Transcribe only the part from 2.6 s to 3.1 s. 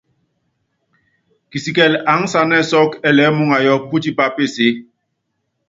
sɔ́kɔ́